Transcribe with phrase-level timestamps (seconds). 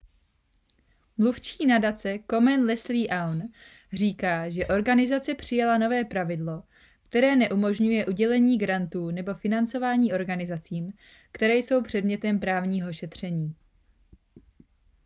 [1.17, 3.49] mluvčí nadace komen leslie aun
[3.93, 6.63] říká že organizace přijala nové pravidlo
[7.09, 10.93] které neumožňuje udělení grantů nebo financování organizacím
[11.31, 13.55] které jsou předmětem právního šetření